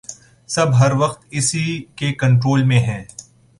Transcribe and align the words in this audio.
سب 0.49 0.73
ہر 0.79 0.91
وقت 0.91 1.25
اسی 1.31 1.65
کے 1.95 2.11
کنٹرول 2.13 2.63
میں 2.63 2.79
ہیں 2.79 3.03